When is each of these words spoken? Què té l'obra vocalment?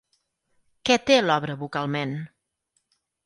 Què 0.89 0.95
té 1.09 1.17
l'obra 1.27 1.57
vocalment? 1.65 2.17